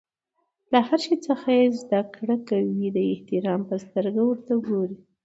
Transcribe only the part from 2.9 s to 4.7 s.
د احترام په سترګه ورته